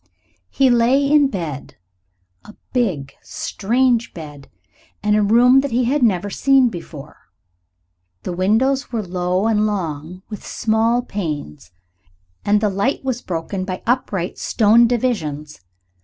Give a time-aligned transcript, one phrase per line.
[0.49, 1.75] He lay in bed
[2.43, 4.49] a big, strange bed
[5.03, 7.15] in a room that he had never seen before.
[8.23, 11.69] The windows were low and long, with small panes,
[12.43, 15.61] and the light was broken by upright stone divisions.